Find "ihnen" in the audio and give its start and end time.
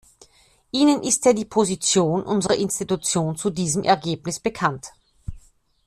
0.71-1.03